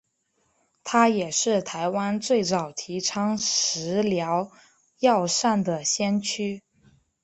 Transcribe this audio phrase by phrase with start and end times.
[0.83, 4.49] 他也是台湾最早提倡食疗
[4.97, 6.63] 药膳的先驱。